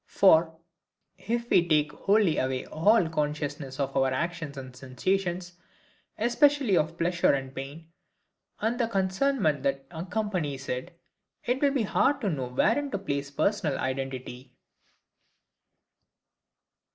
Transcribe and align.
For, 0.07 0.57
if 1.15 1.47
we 1.51 1.67
take 1.67 1.91
wholly 1.91 2.39
away 2.39 2.65
all 2.65 3.07
consciousness 3.07 3.79
of 3.79 3.95
our 3.95 4.11
actions 4.11 4.57
and 4.57 4.75
sensations, 4.75 5.59
especially 6.17 6.75
of 6.75 6.97
pleasure 6.97 7.31
and 7.33 7.53
pain, 7.53 7.91
and 8.59 8.79
the 8.79 8.87
concernment 8.87 9.61
that 9.61 9.85
accompanies 9.91 10.67
it, 10.67 10.99
it 11.45 11.61
will 11.61 11.69
be 11.75 11.83
hard 11.83 12.19
to 12.21 12.31
know 12.31 12.47
wherein 12.47 12.89
to 12.89 12.97
place 12.97 13.29
personal 13.29 13.77
identity. 13.77 14.55